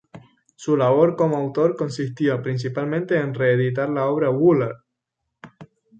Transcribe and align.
Su 0.55 0.77
labor 0.77 1.15
como 1.15 1.37
autor 1.37 1.75
consistió 1.75 2.41
principalmente 2.41 3.19
en 3.19 3.35
reeditar 3.35 3.87
la 3.91 4.07
obra 4.07 4.29
de 4.29 4.33
Wöhler. 4.33 4.75